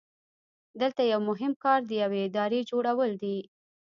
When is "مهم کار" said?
1.29-1.79